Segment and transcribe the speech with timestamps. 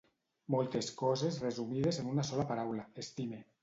[0.55, 3.47] Moltes coses resumides en una sola paraula: estime.